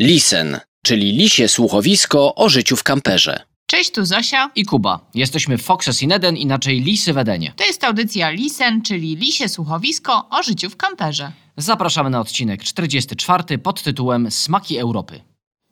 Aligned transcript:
Lisen, 0.00 0.60
czyli 0.82 1.12
lisie 1.12 1.48
słuchowisko 1.48 2.34
o 2.34 2.48
życiu 2.48 2.76
w 2.76 2.82
kamperze. 2.82 3.40
Cześć, 3.66 3.90
tu 3.90 4.04
Zosia. 4.04 4.50
i 4.54 4.64
Kuba. 4.64 5.10
Jesteśmy 5.14 5.58
Foxes 5.58 6.02
in 6.02 6.12
Eden, 6.12 6.36
inaczej 6.36 6.80
Lisy 6.80 7.12
w 7.12 7.18
Edenie. 7.18 7.52
To 7.56 7.64
jest 7.64 7.84
audycja 7.84 8.30
Lisen, 8.30 8.82
czyli 8.82 9.16
Lisie 9.16 9.48
Słuchowisko 9.48 10.28
o 10.30 10.42
życiu 10.42 10.70
w 10.70 10.76
kamperze. 10.76 11.32
Zapraszamy 11.56 12.10
na 12.10 12.20
odcinek 12.20 12.64
44 12.64 13.58
pod 13.58 13.82
tytułem 13.82 14.30
Smaki 14.30 14.78
Europy. 14.78 15.20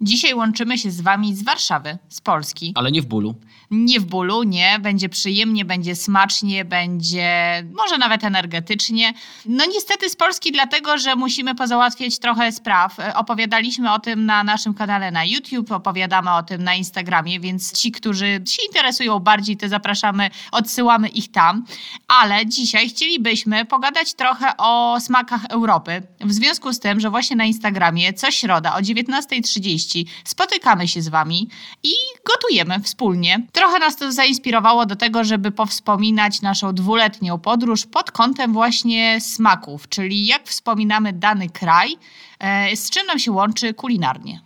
Dzisiaj 0.00 0.34
łączymy 0.34 0.78
się 0.78 0.90
z 0.90 1.00
Wami 1.00 1.34
z 1.34 1.42
Warszawy, 1.42 1.98
z 2.08 2.20
Polski. 2.20 2.72
Ale 2.74 2.92
nie 2.92 3.02
w 3.02 3.06
bólu. 3.06 3.34
Nie 3.70 4.00
w 4.00 4.04
bólu, 4.04 4.42
nie. 4.42 4.78
Będzie 4.78 5.08
przyjemnie, 5.08 5.64
będzie 5.64 5.96
smacznie, 5.96 6.64
będzie 6.64 7.64
może 7.76 7.98
nawet 7.98 8.24
energetycznie. 8.24 9.14
No 9.46 9.64
niestety 9.74 10.10
z 10.10 10.16
Polski, 10.16 10.52
dlatego 10.52 10.98
że 10.98 11.16
musimy 11.16 11.54
pozałatwiać 11.54 12.18
trochę 12.18 12.52
spraw. 12.52 13.00
E, 13.00 13.14
Opowiadaliśmy 13.14 13.92
o 13.92 13.98
tym 13.98 14.26
na 14.26 14.44
naszym 14.44 14.74
kanale 14.74 15.10
na 15.10 15.24
YouTube, 15.24 15.72
opowiadamy 15.72 16.34
o 16.34 16.42
tym 16.42 16.64
na 16.64 16.74
Instagramie, 16.74 17.40
więc 17.40 17.72
ci, 17.72 17.92
którzy 17.92 18.42
się 18.48 18.62
interesują 18.66 19.18
bardziej, 19.18 19.56
to 19.56 19.68
zapraszamy, 19.68 20.30
odsyłamy 20.52 21.08
ich 21.08 21.30
tam. 21.30 21.64
Ale 22.08 22.46
dzisiaj 22.46 22.88
chcielibyśmy 22.88 23.64
pogadać 23.64 24.14
trochę 24.14 24.56
o 24.58 25.00
smakach 25.00 25.44
Europy. 25.44 26.02
W 26.20 26.32
związku 26.32 26.72
z 26.72 26.80
tym, 26.80 27.00
że 27.00 27.10
właśnie 27.10 27.36
na 27.36 27.44
Instagramie 27.44 28.12
co 28.12 28.30
środa 28.30 28.74
o 28.74 28.78
19.30 28.78 29.85
spotykamy 30.24 30.88
się 30.88 31.02
z 31.02 31.08
Wami 31.08 31.48
i 31.82 31.92
gotujemy 32.26 32.80
wspólnie. 32.80 33.46
Trochę 33.52 33.78
nas 33.78 33.96
to 33.96 34.12
zainspirowało 34.12 34.86
do 34.86 34.96
tego, 34.96 35.24
żeby 35.24 35.50
powspominać 35.50 36.42
naszą 36.42 36.74
dwuletnią 36.74 37.38
podróż 37.38 37.86
pod 37.86 38.10
kątem 38.10 38.52
właśnie 38.52 39.20
smaków, 39.20 39.88
czyli 39.88 40.26
jak 40.26 40.48
wspominamy 40.48 41.12
dany 41.12 41.50
kraj, 41.50 41.96
e, 42.38 42.76
z 42.76 42.90
czym 42.90 43.06
nam 43.06 43.18
się 43.18 43.32
łączy 43.32 43.74
kulinarnie. 43.74 44.40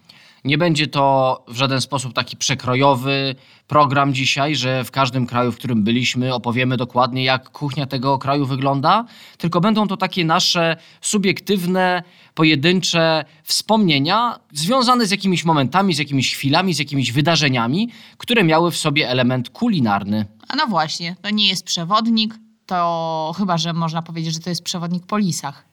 Nie 0.44 0.58
będzie 0.58 0.86
to 0.86 1.44
w 1.48 1.56
żaden 1.56 1.80
sposób 1.80 2.12
taki 2.12 2.36
przekrojowy 2.36 3.34
program 3.70 4.14
dzisiaj, 4.14 4.56
że 4.56 4.84
w 4.84 4.90
każdym 4.90 5.26
kraju, 5.26 5.52
w 5.52 5.56
którym 5.56 5.82
byliśmy, 5.84 6.34
opowiemy 6.34 6.76
dokładnie, 6.76 7.24
jak 7.24 7.50
kuchnia 7.50 7.86
tego 7.86 8.18
kraju 8.18 8.46
wygląda, 8.46 9.04
tylko 9.38 9.60
będą 9.60 9.88
to 9.88 9.96
takie 9.96 10.24
nasze 10.24 10.76
subiektywne, 11.00 12.02
pojedyncze 12.34 13.24
wspomnienia 13.42 14.38
związane 14.52 15.06
z 15.06 15.10
jakimiś 15.10 15.44
momentami, 15.44 15.94
z 15.94 15.98
jakimiś 15.98 16.34
chwilami, 16.34 16.74
z 16.74 16.78
jakimiś 16.78 17.12
wydarzeniami, 17.12 17.88
które 18.18 18.44
miały 18.44 18.70
w 18.70 18.76
sobie 18.76 19.08
element 19.08 19.50
kulinarny. 19.50 20.26
A 20.48 20.56
no 20.56 20.66
właśnie, 20.66 21.16
to 21.22 21.30
nie 21.30 21.48
jest 21.48 21.64
przewodnik, 21.64 22.34
to 22.66 23.34
chyba, 23.38 23.58
że 23.58 23.72
można 23.72 24.02
powiedzieć, 24.02 24.34
że 24.34 24.40
to 24.40 24.50
jest 24.50 24.62
przewodnik 24.62 25.06
po 25.06 25.18
lisach 25.18 25.64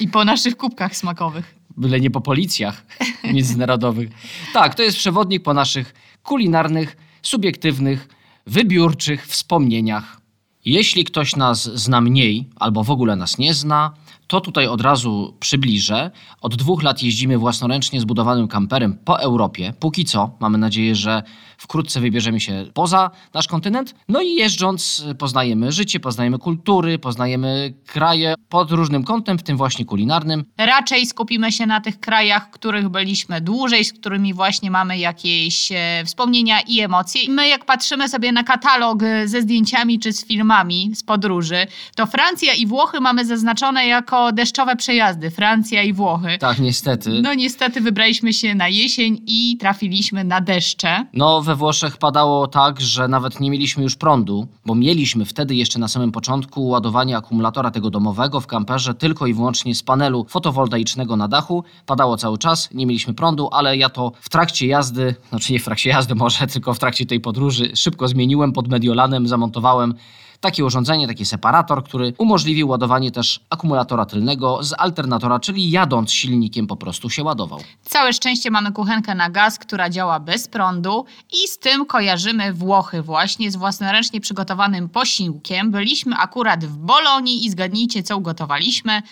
i 0.00 0.08
po 0.08 0.24
naszych 0.24 0.56
kubkach 0.56 0.96
smakowych. 0.96 1.54
byle 1.76 2.00
nie 2.00 2.10
po 2.10 2.20
policjach 2.20 2.86
międzynarodowych. 3.34 4.10
Tak, 4.52 4.74
to 4.74 4.82
jest 4.82 4.96
przewodnik 4.96 5.42
po 5.42 5.54
naszych 5.54 5.94
kulinarnych, 6.22 6.96
subiektywnych, 7.26 8.08
wybiórczych 8.46 9.26
wspomnieniach. 9.26 10.20
Jeśli 10.64 11.04
ktoś 11.04 11.36
nas 11.36 11.62
zna 11.62 12.00
mniej 12.00 12.44
albo 12.56 12.84
w 12.84 12.90
ogóle 12.90 13.16
nas 13.16 13.38
nie 13.38 13.54
zna, 13.54 13.94
to 14.26 14.40
tutaj 14.40 14.66
od 14.66 14.80
razu 14.80 15.36
przybliżę. 15.40 16.10
Od 16.40 16.54
dwóch 16.56 16.82
lat 16.82 17.02
jeździmy 17.02 17.38
własnoręcznie 17.38 18.00
zbudowanym 18.00 18.48
kamperem 18.48 18.98
po 19.04 19.20
Europie. 19.20 19.74
Póki 19.80 20.04
co, 20.04 20.36
mamy 20.40 20.58
nadzieję, 20.58 20.94
że 20.94 21.22
wkrótce 21.58 22.00
wybierzemy 22.00 22.40
się 22.40 22.66
poza 22.74 23.10
nasz 23.34 23.48
kontynent. 23.48 23.94
No 24.08 24.20
i 24.20 24.34
jeżdżąc 24.34 25.04
poznajemy 25.18 25.72
życie, 25.72 26.00
poznajemy 26.00 26.38
kultury, 26.38 26.98
poznajemy 26.98 27.74
kraje 27.86 28.34
pod 28.48 28.70
różnym 28.70 29.04
kątem, 29.04 29.38
w 29.38 29.42
tym 29.42 29.56
właśnie 29.56 29.84
kulinarnym. 29.84 30.44
Raczej 30.58 31.06
skupimy 31.06 31.52
się 31.52 31.66
na 31.66 31.80
tych 31.80 32.00
krajach, 32.00 32.50
których 32.50 32.88
byliśmy 32.88 33.40
dłużej, 33.40 33.84
z 33.84 33.92
którymi 33.92 34.34
właśnie 34.34 34.70
mamy 34.70 34.98
jakieś 34.98 35.72
e, 35.72 36.02
wspomnienia 36.04 36.60
i 36.60 36.80
emocje. 36.80 37.22
I 37.22 37.30
my, 37.30 37.48
jak 37.48 37.64
patrzymy 37.64 38.08
sobie 38.08 38.32
na 38.32 38.44
katalog 38.44 39.02
e, 39.02 39.28
ze 39.28 39.42
zdjęciami 39.42 39.98
czy 39.98 40.12
z 40.12 40.26
filmami 40.26 40.90
z 40.94 41.02
podróży, 41.02 41.66
to 41.94 42.06
Francja 42.06 42.54
i 42.54 42.66
Włochy 42.66 43.00
mamy 43.00 43.24
zaznaczone 43.24 43.86
jako 43.86 44.15
deszczowe 44.32 44.76
przejazdy. 44.76 45.30
Francja 45.30 45.82
i 45.82 45.92
Włochy. 45.92 46.38
Tak, 46.38 46.58
niestety. 46.58 47.20
No 47.22 47.34
niestety 47.34 47.80
wybraliśmy 47.80 48.32
się 48.32 48.54
na 48.54 48.68
jesień 48.68 49.22
i 49.26 49.56
trafiliśmy 49.60 50.24
na 50.24 50.40
deszcze. 50.40 51.06
No, 51.12 51.42
we 51.42 51.54
Włoszech 51.56 51.96
padało 51.96 52.46
tak, 52.46 52.80
że 52.80 53.08
nawet 53.08 53.40
nie 53.40 53.50
mieliśmy 53.50 53.82
już 53.82 53.96
prądu, 53.96 54.46
bo 54.66 54.74
mieliśmy 54.74 55.24
wtedy 55.24 55.54
jeszcze 55.54 55.78
na 55.78 55.88
samym 55.88 56.12
początku 56.12 56.68
ładowanie 56.68 57.16
akumulatora 57.16 57.70
tego 57.70 57.90
domowego 57.90 58.40
w 58.40 58.46
kamperze 58.46 58.94
tylko 58.94 59.26
i 59.26 59.34
wyłącznie 59.34 59.74
z 59.74 59.82
panelu 59.82 60.26
fotowoltaicznego 60.28 61.16
na 61.16 61.28
dachu. 61.28 61.64
Padało 61.86 62.16
cały 62.16 62.38
czas, 62.38 62.68
nie 62.74 62.86
mieliśmy 62.86 63.14
prądu, 63.14 63.48
ale 63.52 63.76
ja 63.76 63.88
to 63.88 64.12
w 64.20 64.28
trakcie 64.28 64.66
jazdy, 64.66 65.14
znaczy 65.28 65.52
nie 65.52 65.60
w 65.60 65.64
trakcie 65.64 65.90
jazdy 65.90 66.14
może, 66.14 66.46
tylko 66.54 66.74
w 66.74 66.78
trakcie 66.78 67.06
tej 67.06 67.20
podróży 67.20 67.76
szybko 67.76 68.08
zmieniłem 68.08 68.52
pod 68.52 68.68
Mediolanem, 68.68 69.28
zamontowałem 69.28 69.94
takie 70.40 70.64
urządzenie, 70.64 71.06
taki 71.06 71.24
separator, 71.24 71.84
który 71.84 72.12
umożliwił 72.18 72.68
ładowanie 72.68 73.10
też 73.10 73.40
akumulatora 73.50 74.06
tylnego 74.06 74.62
z 74.62 74.74
alternatora, 74.78 75.40
czyli 75.40 75.70
jadąc 75.70 76.12
silnikiem 76.12 76.66
po 76.66 76.76
prostu 76.76 77.10
się 77.10 77.22
ładował. 77.22 77.60
Całe 77.82 78.12
szczęście 78.12 78.50
mamy 78.50 78.72
kuchenkę 78.72 79.14
na 79.14 79.30
gaz, 79.30 79.58
która 79.58 79.90
działa 79.90 80.20
bez 80.20 80.48
prądu 80.48 81.04
i 81.32 81.48
z 81.48 81.58
tym 81.58 81.86
kojarzymy 81.86 82.52
Włochy 82.52 83.02
właśnie 83.02 83.50
z 83.50 83.56
własnoręcznie 83.56 84.20
przygotowanym 84.20 84.88
posiłkiem. 84.88 85.70
Byliśmy 85.70 86.16
akurat 86.16 86.64
w 86.64 86.76
Bolonii 86.76 87.46
i 87.46 87.50
zgadnijcie 87.50 88.02
co 88.02 88.16
ugotowaliśmy. 88.16 89.02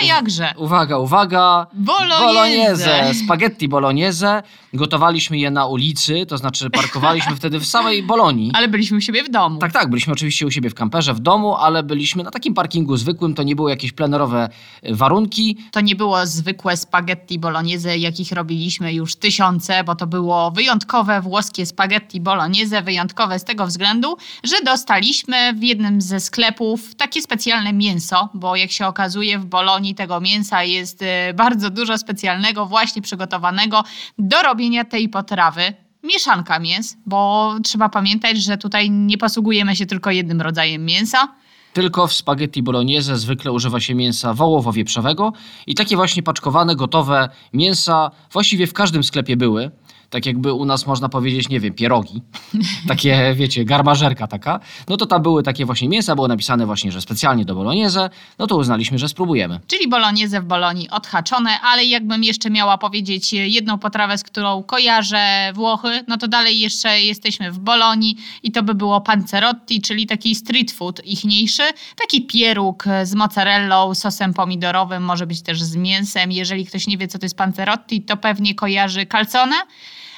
A 0.00 0.04
jakże? 0.04 0.54
Uwaga, 0.56 0.98
uwaga! 0.98 1.66
Bolognese. 1.72 3.14
Spaghetti 3.24 3.68
bolognese. 3.68 4.42
Gotowaliśmy 4.72 5.38
je 5.38 5.50
na 5.50 5.66
ulicy, 5.66 6.26
to 6.28 6.38
znaczy 6.38 6.70
parkowaliśmy 6.70 7.36
wtedy 7.36 7.60
w 7.60 7.66
samej 7.66 8.02
Bolonii. 8.02 8.50
Ale 8.54 8.68
byliśmy 8.68 8.96
u 8.96 9.00
siebie 9.00 9.24
w 9.24 9.30
domu. 9.30 9.58
Tak, 9.58 9.72
tak, 9.72 9.90
byliśmy 9.90 10.12
oczywiście 10.12 10.46
u 10.46 10.50
siebie 10.50 10.70
w 10.70 10.73
kamperze, 10.74 11.14
w 11.14 11.20
domu, 11.20 11.54
ale 11.54 11.82
byliśmy 11.82 12.22
na 12.22 12.30
takim 12.30 12.54
parkingu 12.54 12.96
zwykłym, 12.96 13.34
to 13.34 13.42
nie 13.42 13.56
były 13.56 13.70
jakieś 13.70 13.92
plenerowe 13.92 14.48
y, 14.88 14.94
warunki. 14.94 15.58
To 15.70 15.80
nie 15.80 15.96
było 15.96 16.26
zwykłe 16.26 16.76
spaghetti 16.76 17.38
bolognese, 17.38 17.98
jakich 17.98 18.32
robiliśmy 18.32 18.92
już 18.92 19.16
tysiące, 19.16 19.84
bo 19.84 19.94
to 19.94 20.06
było 20.06 20.50
wyjątkowe 20.50 21.20
włoskie 21.20 21.66
spaghetti 21.66 22.20
bolognese, 22.20 22.82
wyjątkowe 22.82 23.38
z 23.38 23.44
tego 23.44 23.66
względu, 23.66 24.16
że 24.44 24.56
dostaliśmy 24.64 25.52
w 25.52 25.62
jednym 25.62 26.00
ze 26.00 26.20
sklepów 26.20 26.94
takie 26.94 27.22
specjalne 27.22 27.72
mięso, 27.72 28.28
bo 28.34 28.56
jak 28.56 28.70
się 28.70 28.86
okazuje 28.86 29.38
w 29.38 29.44
Bolonii 29.44 29.94
tego 29.94 30.20
mięsa 30.20 30.62
jest 30.62 31.02
e, 31.02 31.34
bardzo 31.34 31.70
dużo 31.70 31.98
specjalnego, 31.98 32.66
właśnie 32.66 33.02
przygotowanego 33.02 33.84
do 34.18 34.42
robienia 34.42 34.84
tej 34.84 35.08
potrawy. 35.08 35.83
Mieszanka 36.04 36.58
mięs, 36.58 36.96
bo 37.06 37.54
trzeba 37.64 37.88
pamiętać, 37.88 38.36
że 38.36 38.58
tutaj 38.58 38.90
nie 38.90 39.18
posługujemy 39.18 39.76
się 39.76 39.86
tylko 39.86 40.10
jednym 40.10 40.40
rodzajem 40.40 40.84
mięsa. 40.84 41.28
Tylko 41.72 42.06
w 42.06 42.12
spaghetti 42.12 42.62
bolognese 42.62 43.16
zwykle 43.18 43.52
używa 43.52 43.80
się 43.80 43.94
mięsa 43.94 44.34
wołowo-wieprzowego 44.34 45.32
i 45.66 45.74
takie 45.74 45.96
właśnie 45.96 46.22
paczkowane, 46.22 46.76
gotowe 46.76 47.28
mięsa 47.52 48.10
właściwie 48.32 48.66
w 48.66 48.72
każdym 48.72 49.04
sklepie 49.04 49.36
były. 49.36 49.70
Tak 50.10 50.26
jakby 50.26 50.52
u 50.52 50.64
nas 50.64 50.86
można 50.86 51.08
powiedzieć, 51.08 51.48
nie 51.48 51.60
wiem, 51.60 51.74
pierogi. 51.74 52.22
Takie, 52.88 53.34
wiecie, 53.36 53.64
garmażerka 53.64 54.26
taka. 54.26 54.60
No 54.88 54.96
to 54.96 55.06
tam 55.06 55.22
były 55.22 55.42
takie 55.42 55.64
właśnie 55.66 55.88
mięsa, 55.88 56.14
było 56.14 56.28
napisane 56.28 56.66
właśnie, 56.66 56.92
że 56.92 57.00
specjalnie 57.00 57.44
do 57.44 57.54
bolognese. 57.54 58.10
No 58.38 58.46
to 58.46 58.56
uznaliśmy, 58.56 58.98
że 58.98 59.08
spróbujemy. 59.08 59.60
Czyli 59.66 59.88
bolognese 59.88 60.40
w 60.40 60.44
Bolonii 60.44 60.90
odhaczone, 60.90 61.60
ale 61.60 61.84
jakbym 61.84 62.24
jeszcze 62.24 62.50
miała 62.50 62.78
powiedzieć 62.78 63.32
jedną 63.32 63.78
potrawę, 63.78 64.18
z 64.18 64.22
którą 64.22 64.62
kojarzę 64.62 65.52
Włochy, 65.54 66.04
no 66.08 66.16
to 66.16 66.28
dalej 66.28 66.60
jeszcze 66.60 67.00
jesteśmy 67.00 67.52
w 67.52 67.58
Bolonii 67.58 68.16
i 68.42 68.52
to 68.52 68.62
by 68.62 68.74
było 68.74 69.00
panzerotti, 69.00 69.80
czyli 69.80 70.06
taki 70.06 70.34
street 70.34 70.72
food 70.72 71.04
ichniejszy, 71.04 71.62
taki 71.96 72.26
pieróg 72.26 72.84
z 73.04 73.14
mozzarellą, 73.14 73.94
sosem 73.94 74.34
pomidorowym, 74.34 75.02
może 75.02 75.26
być 75.26 75.42
też 75.42 75.62
z 75.62 75.76
mięsem. 75.76 76.32
Jeżeli 76.32 76.66
ktoś 76.66 76.86
nie 76.86 76.98
wie, 76.98 77.08
co 77.08 77.18
to 77.18 77.24
jest 77.24 77.36
panzerotti, 77.36 78.02
to 78.02 78.16
pewnie 78.16 78.54
kojarzy 78.54 79.06
calzone. 79.06 79.56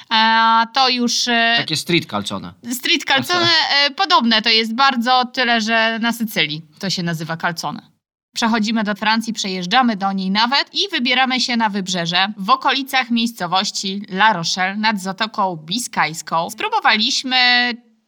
A 0.09 0.65
to 0.73 0.89
już 0.89 1.27
e, 1.27 1.53
Takie 1.57 1.75
street 1.77 2.05
calzone. 2.05 2.53
street 2.73 3.05
calzone 3.05 3.47
e, 3.85 3.91
podobne 3.91 4.41
to 4.41 4.49
jest 4.49 4.75
bardzo, 4.75 5.25
tyle 5.25 5.61
że 5.61 5.99
na 6.01 6.13
Sycylii 6.13 6.61
to 6.79 6.89
się 6.89 7.03
nazywa 7.03 7.37
calzone. 7.37 7.81
Przechodzimy 8.35 8.83
do 8.83 8.95
Francji, 8.95 9.33
przejeżdżamy 9.33 9.95
do 9.95 10.11
niej 10.11 10.31
nawet 10.31 10.73
i 10.73 10.79
wybieramy 10.91 11.39
się 11.39 11.57
na 11.57 11.69
wybrzeże 11.69 12.27
w 12.37 12.49
okolicach 12.49 13.11
miejscowości 13.11 14.01
La 14.09 14.33
Rochelle 14.33 14.75
nad 14.75 15.01
Zatoką 15.01 15.55
Biskajską. 15.55 16.49
Spróbowaliśmy 16.49 17.37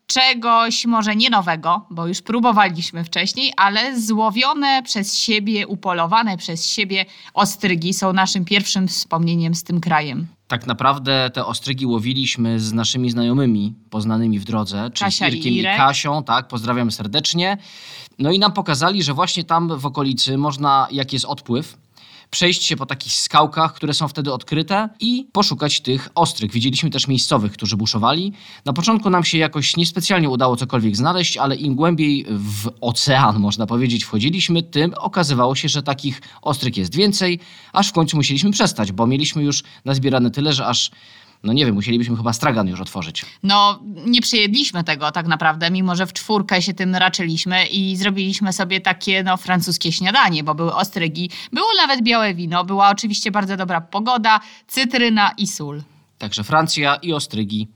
czegoś 0.07 0.85
może 0.85 1.15
nie 1.15 1.29
nowego, 1.29 1.85
bo 1.89 2.07
już 2.07 2.21
próbowaliśmy 2.21 3.03
wcześniej, 3.03 3.53
ale 3.57 3.99
złowione 3.99 4.83
przez 4.83 5.17
siebie, 5.17 5.67
upolowane 5.67 6.37
przez 6.37 6.67
siebie 6.67 7.05
ostrygi 7.33 7.93
są 7.93 8.13
naszym 8.13 8.45
pierwszym 8.45 8.87
wspomnieniem 8.87 9.55
z 9.55 9.63
tym 9.63 9.81
krajem. 9.81 10.27
Tak 10.49 10.67
naprawdę 10.67 11.29
te 11.33 11.45
ostrygi 11.45 11.85
łowiliśmy 11.85 12.59
z 12.59 12.73
naszymi 12.73 13.09
znajomymi 13.09 13.75
poznanymi 13.89 14.39
w 14.39 14.45
drodze, 14.45 14.91
czyli 14.93 15.05
Kasia 15.05 15.27
i 15.27 15.37
Irkiem 15.37 15.53
i, 15.53 15.57
Irek. 15.57 15.77
Kasią, 15.77 16.23
tak, 16.23 16.47
pozdrawiam 16.47 16.91
serdecznie. 16.91 17.57
No 18.19 18.31
i 18.31 18.39
nam 18.39 18.53
pokazali, 18.53 19.03
że 19.03 19.13
właśnie 19.13 19.43
tam 19.43 19.79
w 19.79 19.85
okolicy 19.85 20.37
można, 20.37 20.87
jak 20.91 21.13
jest 21.13 21.25
odpływ, 21.25 21.77
przejść 22.29 22.63
się 22.63 22.75
po 22.75 22.85
takich 22.85 23.13
skałkach, 23.13 23.73
które 23.73 23.93
są 23.93 24.07
wtedy 24.07 24.33
odkryte 24.33 24.89
i 24.99 25.27
poszukać 25.31 25.81
tych 25.81 26.09
ostrych. 26.15 26.51
Widzieliśmy 26.51 26.89
też 26.89 27.07
miejscowych, 27.07 27.51
którzy 27.51 27.77
buszowali. 27.77 28.33
Na 28.65 28.73
początku 28.73 29.09
nam 29.09 29.23
się 29.23 29.37
jakoś 29.37 29.77
niespecjalnie 29.77 30.29
udało 30.29 30.55
cokolwiek 30.55 30.95
znaleźć, 30.95 31.37
ale 31.37 31.55
im 31.55 31.75
głębiej 31.75 32.25
w 32.29 32.69
ocean, 32.81 33.39
można 33.39 33.65
powiedzieć, 33.65 34.03
wchodziliśmy, 34.03 34.63
tym 34.63 34.93
okazywało 34.97 35.55
się, 35.55 35.69
że 35.69 35.83
takich 35.83 36.21
ostryk 36.41 36.77
jest 36.77 36.95
więcej, 36.95 37.39
aż 37.73 37.89
w 37.89 37.93
końcu 37.93 38.17
musieliśmy 38.17 38.51
przestać, 38.51 38.91
bo 38.91 39.07
mieliśmy 39.07 39.43
już 39.43 39.63
nazbierane 39.85 40.31
tyle, 40.31 40.53
że 40.53 40.67
aż 40.67 40.91
no 41.43 41.53
nie 41.53 41.65
wiem, 41.65 41.75
musielibyśmy 41.75 42.17
chyba 42.17 42.33
stragan 42.33 42.67
już 42.67 42.81
otworzyć. 42.81 43.25
No, 43.43 43.79
nie 44.05 44.21
przyjedliśmy 44.21 44.83
tego 44.83 45.11
tak 45.11 45.27
naprawdę, 45.27 45.71
mimo 45.71 45.95
że 45.95 46.05
w 46.05 46.13
czwórkę 46.13 46.61
się 46.61 46.73
tym 46.73 46.95
raczyliśmy 46.95 47.65
i 47.65 47.95
zrobiliśmy 47.95 48.53
sobie 48.53 48.81
takie 48.81 49.23
no, 49.23 49.37
francuskie 49.37 49.91
śniadanie, 49.91 50.43
bo 50.43 50.55
były 50.55 50.75
ostrygi, 50.75 51.29
było 51.53 51.67
nawet 51.77 52.01
białe 52.03 52.33
wino, 52.33 52.63
była 52.63 52.89
oczywiście 52.89 53.31
bardzo 53.31 53.57
dobra 53.57 53.81
pogoda, 53.81 54.39
cytryna 54.67 55.31
i 55.37 55.47
sól. 55.47 55.81
Także 56.17 56.43
Francja 56.43 56.95
i 56.95 57.13
ostrygi. 57.13 57.67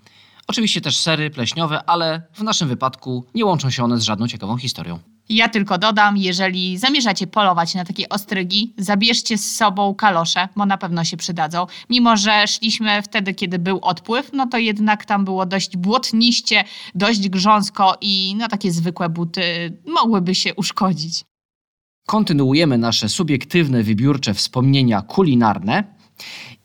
Oczywiście 0.47 0.81
też 0.81 0.97
sery 0.97 1.29
pleśniowe, 1.29 1.83
ale 1.89 2.21
w 2.33 2.43
naszym 2.43 2.67
wypadku 2.67 3.25
nie 3.35 3.45
łączą 3.45 3.69
się 3.69 3.83
one 3.83 3.97
z 3.97 4.03
żadną 4.03 4.27
ciekawą 4.27 4.57
historią. 4.57 4.99
Ja 5.29 5.49
tylko 5.49 5.77
dodam, 5.77 6.17
jeżeli 6.17 6.77
zamierzacie 6.77 7.27
polować 7.27 7.75
na 7.75 7.85
takie 7.85 8.09
ostrygi, 8.09 8.73
zabierzcie 8.77 9.37
z 9.37 9.55
sobą 9.55 9.95
kalosze, 9.95 10.47
bo 10.55 10.65
na 10.65 10.77
pewno 10.77 11.03
się 11.03 11.17
przydadzą. 11.17 11.67
Mimo, 11.89 12.17
że 12.17 12.47
szliśmy 12.47 13.01
wtedy, 13.01 13.33
kiedy 13.33 13.59
był 13.59 13.79
odpływ, 13.81 14.29
no 14.33 14.47
to 14.47 14.57
jednak 14.57 15.05
tam 15.05 15.25
było 15.25 15.45
dość 15.45 15.77
błotniście, 15.77 16.63
dość 16.95 17.29
grząsko 17.29 17.97
i 18.01 18.35
no 18.37 18.47
takie 18.47 18.71
zwykłe 18.71 19.09
buty 19.09 19.41
mogłyby 19.85 20.35
się 20.35 20.55
uszkodzić. 20.55 21.25
Kontynuujemy 22.07 22.77
nasze 22.77 23.09
subiektywne, 23.09 23.83
wybiórcze 23.83 24.33
wspomnienia 24.33 25.01
kulinarne 25.01 25.83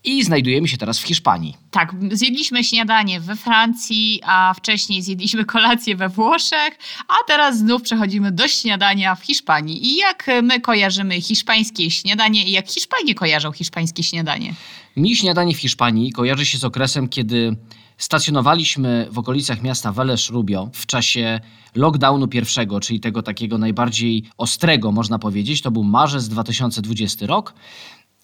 i 0.08 0.24
znajdujemy 0.24 0.68
się 0.68 0.76
teraz 0.76 0.98
w 0.98 1.02
Hiszpanii. 1.02 1.56
Tak, 1.70 1.94
zjedliśmy 2.12 2.64
śniadanie 2.64 3.20
we 3.20 3.36
Francji, 3.36 4.20
a 4.26 4.54
wcześniej 4.54 5.02
zjedliśmy 5.02 5.44
kolację 5.44 5.96
we 5.96 6.08
Włoszech, 6.08 6.78
a 7.08 7.14
teraz 7.26 7.58
znów 7.58 7.82
przechodzimy 7.82 8.32
do 8.32 8.48
śniadania 8.48 9.14
w 9.14 9.22
Hiszpanii. 9.24 9.86
I 9.86 9.96
jak 9.96 10.30
my 10.42 10.60
kojarzymy 10.60 11.20
hiszpańskie 11.20 11.90
śniadanie 11.90 12.44
i 12.44 12.50
jak 12.50 12.68
Hiszpanie 12.68 13.14
kojarzą 13.14 13.52
hiszpańskie 13.52 14.02
śniadanie? 14.02 14.54
Mi 14.96 15.16
śniadanie 15.16 15.54
w 15.54 15.58
Hiszpanii 15.58 16.12
kojarzy 16.12 16.46
się 16.46 16.58
z 16.58 16.64
okresem, 16.64 17.08
kiedy 17.08 17.56
stacjonowaliśmy 17.98 19.08
w 19.10 19.18
okolicach 19.18 19.62
miasta 19.62 19.92
Velez 19.92 20.30
Rubio 20.30 20.70
w 20.74 20.86
czasie 20.86 21.40
lockdownu 21.74 22.28
pierwszego, 22.28 22.80
czyli 22.80 23.00
tego 23.00 23.22
takiego 23.22 23.58
najbardziej 23.58 24.24
ostrego, 24.36 24.92
można 24.92 25.18
powiedzieć. 25.18 25.62
To 25.62 25.70
był 25.70 25.84
marzec 25.84 26.28
2020 26.28 27.26
rok. 27.26 27.54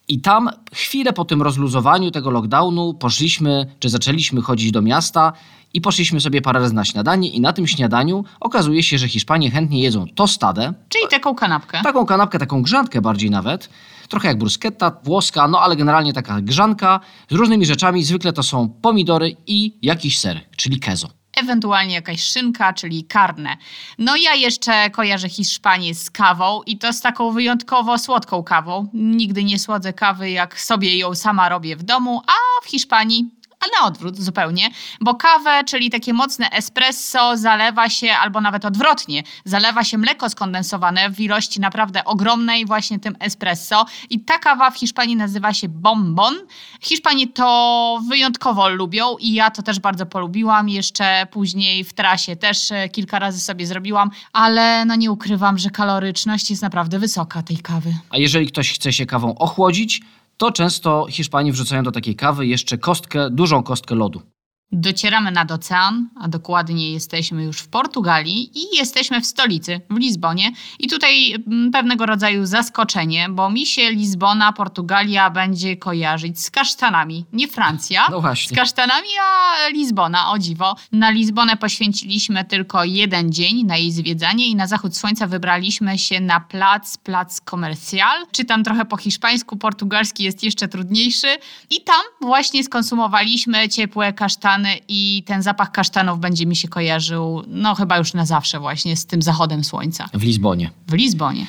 I 0.09 0.21
tam 0.21 0.51
chwilę 0.75 1.12
po 1.12 1.25
tym 1.25 1.43
rozluzowaniu 1.43 2.11
tego 2.11 2.31
lockdownu 2.31 2.95
poszliśmy, 2.95 3.67
czy 3.79 3.89
zaczęliśmy 3.89 4.43
chodzić 4.43 4.71
do 4.71 4.83
miasta 4.83 5.33
i 5.75 5.81
poszliśmy 5.81 6.21
sobie 6.21 6.43
parę 6.43 6.61
razy 6.61 6.75
na 6.75 6.85
śniadanie 6.85 7.29
i 7.29 7.41
na 7.41 7.53
tym 7.53 7.67
śniadaniu 7.67 8.25
okazuje 8.41 8.83
się, 8.83 8.99
że 8.99 9.09
Hiszpanie 9.09 9.51
chętnie 9.51 9.83
jedzą 9.83 10.06
tostadę, 10.15 10.75
Czyli 10.89 11.05
taką 11.11 11.35
kanapkę. 11.35 11.83
taką 11.83 12.06
kanapkę, 12.06 12.39
taką 12.39 12.62
grzankę 12.62 13.01
bardziej 13.01 13.31
nawet, 13.31 13.69
trochę 14.09 14.29
jak 14.29 14.39
bruschetta 14.39 14.91
włoska, 15.05 15.49
no 15.49 15.61
ale 15.61 15.77
generalnie 15.77 16.12
taka 16.12 16.41
grzanka 16.41 17.01
z 17.31 17.35
różnymi 17.35 17.67
rzeczami. 17.67 18.05
Zwykle 18.05 18.33
to 18.33 18.43
są 18.43 18.69
pomidory 18.69 19.37
i 19.47 19.79
jakiś 19.83 20.19
ser, 20.19 20.41
czyli 20.56 20.81
kezo. 20.81 21.09
Ewentualnie 21.37 21.95
jakaś 21.95 22.23
szynka, 22.23 22.73
czyli 22.73 23.05
karne. 23.05 23.57
No 23.99 24.17
ja 24.17 24.35
jeszcze 24.35 24.91
kojarzę 24.91 25.29
Hiszpanię 25.29 25.95
z 25.95 26.11
kawą 26.11 26.63
i 26.67 26.79
to 26.79 26.93
z 26.93 27.01
taką 27.01 27.33
wyjątkowo 27.33 27.99
słodką 27.99 28.43
kawą. 28.43 28.89
Nigdy 28.95 29.45
nie 29.45 29.59
słodzę 29.59 29.93
kawy, 29.93 30.31
jak 30.31 30.61
sobie 30.61 30.99
ją 30.99 31.15
sama 31.15 31.49
robię 31.49 31.77
w 31.77 31.83
domu, 31.83 32.23
a 32.27 32.65
w 32.65 32.69
Hiszpanii 32.69 33.31
a 33.65 33.81
na 33.81 33.87
odwrót 33.87 34.17
zupełnie, 34.17 34.71
bo 35.01 35.15
kawę, 35.15 35.65
czyli 35.67 35.91
takie 35.91 36.13
mocne 36.13 36.51
espresso, 36.51 37.37
zalewa 37.37 37.89
się, 37.89 38.13
albo 38.13 38.41
nawet 38.41 38.65
odwrotnie, 38.65 39.23
zalewa 39.45 39.85
się 39.85 39.99
mleko 39.99 40.31
skondensowane 40.31 41.11
w 41.11 41.21
ilości 41.21 41.61
naprawdę 41.61 42.05
ogromnej, 42.05 42.67
właśnie 42.67 42.99
tym 42.99 43.17
espresso. 43.21 43.87
I 44.11 44.21
ta 44.21 44.39
kawa 44.39 44.71
w 44.71 44.79
Hiszpanii 44.79 45.17
nazywa 45.17 45.55
się 45.55 45.69
bonbon. 45.69 46.35
Hiszpanie 46.81 47.29
to 47.29 48.01
wyjątkowo 48.09 48.69
lubią 48.69 49.17
i 49.21 49.33
ja 49.33 49.51
to 49.51 49.63
też 49.63 49.81
bardzo 49.81 50.07
polubiłam. 50.07 50.69
Jeszcze 50.69 51.27
później 51.31 51.85
w 51.85 51.93
trasie 51.93 52.37
też 52.37 52.73
e, 52.73 52.89
kilka 52.89 53.19
razy 53.19 53.41
sobie 53.41 53.67
zrobiłam, 53.67 54.11
ale 54.33 54.85
no 54.85 54.97
nie 54.97 55.11
ukrywam, 55.11 55.59
że 55.59 55.71
kaloryczność 55.71 56.51
jest 56.51 56.63
naprawdę 56.63 56.99
wysoka 56.99 57.43
tej 57.43 57.57
kawy. 57.57 57.95
A 58.11 58.17
jeżeli 58.17 58.47
ktoś 58.47 58.73
chce 58.73 58.93
się 58.93 59.07
kawą 59.07 59.35
ochłodzić, 59.39 60.01
to 60.37 60.53
często 60.53 61.07
Hiszpanie 61.11 61.53
wrzucają 61.53 61.83
do 61.83 61.93
takiej 61.93 62.17
kawy 62.17 62.47
jeszcze 62.47 62.79
kostkę, 62.79 63.31
dużą 63.31 63.63
kostkę 63.63 63.95
lodu. 63.95 64.34
Docieramy 64.73 65.31
nad 65.31 65.53
ocean, 65.53 66.09
a 66.21 66.29
dokładnie 66.29 66.93
jesteśmy 66.93 67.45
już 67.45 67.59
w 67.59 67.69
Portugalii 67.69 68.51
i 68.59 68.77
jesteśmy 68.77 69.21
w 69.21 69.27
stolicy, 69.27 69.81
w 69.91 69.97
Lizbonie. 69.97 70.53
I 70.79 70.89
tutaj 70.89 71.35
mm, 71.35 71.71
pewnego 71.71 72.07
rodzaju 72.07 72.47
zaskoczenie, 72.47 73.29
bo 73.31 73.51
mi 73.51 73.67
się 73.67 73.91
Lizbona, 73.91 74.53
Portugalia 74.53 75.31
będzie 75.31 75.77
kojarzyć 75.77 76.41
z 76.41 76.51
kasztanami. 76.51 77.25
Nie 77.33 77.49
Francja. 77.49 78.07
No 78.11 78.21
właśnie. 78.21 78.57
Z 78.57 78.59
kasztanami, 78.59 79.09
a 79.23 79.69
Lizbona, 79.69 80.31
o 80.31 80.39
dziwo. 80.39 80.77
Na 80.93 81.11
Lizbonę 81.11 81.57
poświęciliśmy 81.57 82.45
tylko 82.45 82.85
jeden 82.85 83.33
dzień 83.33 83.65
na 83.65 83.77
jej 83.77 83.93
zwiedzanie 83.93 84.49
i 84.49 84.57
na 84.57 84.67
zachód 84.67 84.97
słońca 84.97 85.27
wybraliśmy 85.27 85.99
się 85.99 86.21
na 86.21 86.41
plac, 86.41 86.97
plac 86.99 87.41
Comercial. 87.41 88.27
Czytam 88.33 88.65
trochę 88.65 88.85
po 88.85 88.97
hiszpańsku, 88.97 89.57
portugalski 89.57 90.25
jest 90.25 90.43
jeszcze 90.43 90.69
trudniejszy. 90.69 91.29
I 91.71 91.81
tam 91.81 92.03
właśnie 92.21 92.65
skonsumowaliśmy 92.65 93.69
ciepłe 93.69 94.13
kasztany 94.13 94.64
i 94.89 95.23
ten 95.27 95.43
zapach 95.43 95.73
kasztanów 95.73 96.21
będzie 96.21 96.47
mi 96.47 96.57
się 96.57 96.69
kojarzył, 96.69 97.43
no 97.47 97.75
chyba 97.75 97.99
już 97.99 98.15
na 98.15 98.27
zawsze 98.27 98.61
właśnie 98.61 98.97
z 98.97 99.07
tym 99.07 99.23
zachodem 99.23 99.65
słońca. 99.65 100.09
W 100.15 100.23
Lizbonie. 100.23 100.71
W 100.89 100.93
Lizbonie. 100.93 101.47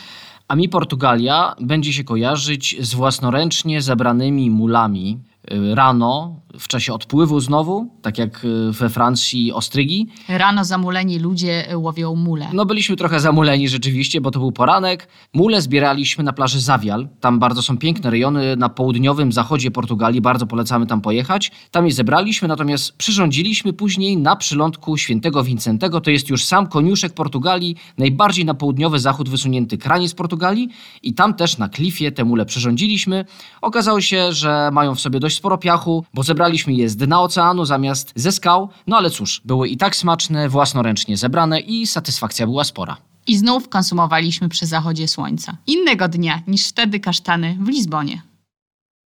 A 0.48 0.56
mi 0.56 0.70
Portugalia 0.70 1.56
będzie 1.62 1.94
się 1.94 2.04
kojarzyć 2.04 2.76
z 2.80 2.94
własnoręcznie 2.94 3.82
zebranymi 3.82 4.50
mulami 4.50 5.20
y, 5.52 5.76
rano, 5.76 6.40
w 6.60 6.68
czasie 6.68 6.94
odpływu 6.94 7.40
znowu, 7.40 7.90
tak 8.02 8.18
jak 8.18 8.46
y, 8.46 8.72
we 8.72 8.90
Francji 8.90 9.54
ostrygi. 9.54 10.07
Rano 10.30 10.63
zamuleni 10.63 11.19
ludzie 11.19 11.68
łowią 11.75 12.16
mule. 12.16 12.48
No 12.54 12.66
byliśmy 12.66 12.96
trochę 12.96 13.19
zamuleni 13.19 13.69
rzeczywiście, 13.69 14.22
bo 14.22 14.31
to 14.31 14.40
był 14.40 14.52
poranek. 14.52 15.07
Mule 15.34 15.62
zbieraliśmy 15.62 16.24
na 16.24 16.34
plaży 16.34 16.62
Zawial. 16.62 17.07
Tam 17.19 17.40
bardzo 17.40 17.62
są 17.62 17.78
piękne 17.78 18.10
rejony 18.10 18.56
na 18.56 18.69
południowym 18.69 19.31
zachodzie 19.31 19.72
Portugalii. 19.72 20.22
Bardzo 20.22 20.48
polecamy 20.48 20.86
tam 20.86 21.02
pojechać. 21.02 21.52
Tam 21.72 21.86
je 21.86 21.94
zebraliśmy, 21.94 22.48
natomiast 22.48 22.98
przyrządziliśmy 22.98 23.74
później 23.74 24.18
na 24.18 24.35
przylądku 24.35 24.97
Świętego 24.97 25.44
Wincentego. 25.44 26.02
To 26.02 26.12
jest 26.12 26.30
już 26.30 26.45
sam 26.45 26.68
koniuszek 26.68 27.14
Portugalii, 27.14 27.76
najbardziej 27.97 28.45
na 28.45 28.54
południowy 28.54 29.00
zachód 29.00 29.30
wysunięty 29.30 29.78
kraniec 29.78 30.14
Portugalii. 30.14 30.69
I 31.04 31.14
tam 31.14 31.33
też 31.33 31.57
na 31.57 31.69
klifie 31.69 32.12
te 32.12 32.24
mule 32.24 32.45
przyrządziliśmy. 32.45 33.26
Okazało 33.62 34.02
się, 34.02 34.33
że 34.33 34.69
mają 34.74 34.95
w 34.95 35.00
sobie 35.00 35.19
dość 35.19 35.38
sporo 35.38 35.57
piachu, 35.57 36.06
bo 36.14 36.24
zebraliśmy 36.24 36.44
je 36.68 36.90
z 36.90 36.95
dna 36.95 37.21
oceanu 37.21 37.66
zamiast 37.66 38.14
ze 38.16 38.31
skał. 38.31 38.69
No 38.87 38.97
ale 38.97 39.09
cóż, 39.09 39.42
były 39.45 39.68
i 39.69 39.78
tak 39.78 39.95
smaczne, 39.95 40.49
własnoręcznie 40.49 41.18
zebrane 41.18 41.59
i 41.59 41.87
satysfakcja 41.87 42.45
była 42.45 42.64
spora. 42.64 42.97
I 43.28 43.37
znów 43.37 43.69
konsumowaliśmy 43.69 44.49
przy 44.49 44.66
zachodzie 44.66 45.07
słońca. 45.07 45.57
Innego 45.68 46.07
dnia 46.07 46.42
niż 46.47 46.68
wtedy 46.68 46.99
kasztany 46.99 47.57
w 47.61 47.68
Lizbonie. 47.68 48.21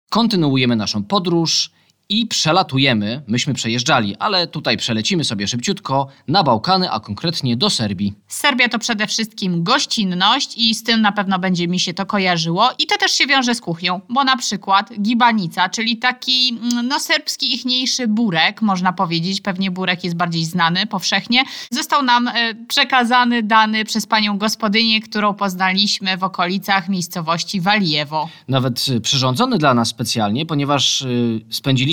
kontynuujemy 0.09 0.75
naszą 0.75 1.03
podróż 1.03 1.71
i 2.11 2.27
przelatujemy, 2.27 3.21
myśmy 3.27 3.53
przejeżdżali, 3.53 4.15
ale 4.19 4.47
tutaj 4.47 4.77
przelecimy 4.77 5.23
sobie 5.23 5.47
szybciutko 5.47 6.07
na 6.27 6.43
Bałkany, 6.43 6.91
a 6.91 6.99
konkretnie 6.99 7.57
do 7.57 7.69
Serbii. 7.69 8.13
Serbia 8.27 8.69
to 8.69 8.79
przede 8.79 9.07
wszystkim 9.07 9.63
gościnność 9.63 10.57
i 10.57 10.75
z 10.75 10.83
tym 10.83 11.01
na 11.01 11.11
pewno 11.11 11.39
będzie 11.39 11.67
mi 11.67 11.79
się 11.79 11.93
to 11.93 12.05
kojarzyło. 12.05 12.69
I 12.79 12.85
to 12.85 12.97
też 12.97 13.11
się 13.11 13.27
wiąże 13.27 13.55
z 13.55 13.61
kuchnią, 13.61 14.01
bo 14.09 14.23
na 14.23 14.37
przykład 14.37 14.89
gibanica, 15.01 15.69
czyli 15.69 15.97
taki 15.97 16.59
mm, 16.61 16.87
no 16.87 16.99
serbski 16.99 17.53
ichniejszy 17.55 18.07
burek, 18.07 18.61
można 18.61 18.93
powiedzieć, 18.93 19.41
pewnie 19.41 19.71
burek 19.71 20.03
jest 20.03 20.15
bardziej 20.15 20.45
znany 20.45 20.85
powszechnie, 20.85 21.43
został 21.71 22.03
nam 22.03 22.27
e, 22.27 22.55
przekazany, 22.67 23.43
dany 23.43 23.85
przez 23.85 24.07
panią 24.07 24.37
gospodynię, 24.37 25.01
którą 25.01 25.33
poznaliśmy 25.33 26.17
w 26.17 26.23
okolicach 26.23 26.89
miejscowości 26.89 27.61
Walijewo. 27.61 28.29
Nawet 28.47 28.87
y, 28.87 29.01
przyrządzony 29.01 29.57
dla 29.57 29.73
nas 29.73 29.87
specjalnie, 29.87 30.45
ponieważ 30.45 31.01
y, 31.01 31.41